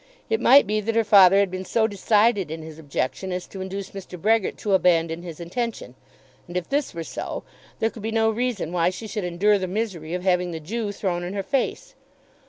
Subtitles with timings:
[0.31, 3.61] It might be that her father had been so decided in his objection as to
[3.61, 4.19] induce Mr.
[4.19, 5.93] Brehgert to abandon his intention,
[6.47, 7.43] and if this were so,
[7.77, 10.91] there could be no reason why she should endure the misery of having the Jew
[10.91, 11.93] thrown in her face.